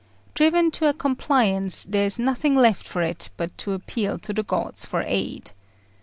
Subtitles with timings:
[0.33, 4.41] Driven to a compliance, there is nothing left for it but to appeal to the
[4.41, 5.51] gods for aid.